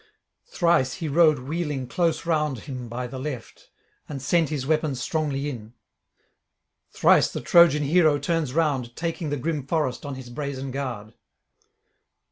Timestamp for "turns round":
8.17-8.95